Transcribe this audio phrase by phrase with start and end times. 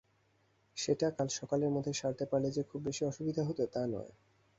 [0.77, 4.11] সেটা কাল সকালের মধ্যে সারতে পারলে যে খুব বেশি অসুবিধা হত তা নয়।